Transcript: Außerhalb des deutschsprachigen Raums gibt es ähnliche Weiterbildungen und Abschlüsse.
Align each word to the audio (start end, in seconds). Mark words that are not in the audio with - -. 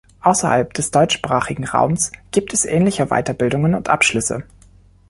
Außerhalb 0.21 0.73
des 0.73 0.89
deutschsprachigen 0.89 1.63
Raums 1.63 2.11
gibt 2.31 2.53
es 2.53 2.65
ähnliche 2.65 3.05
Weiterbildungen 3.11 3.75
und 3.75 3.87
Abschlüsse. 3.87 4.43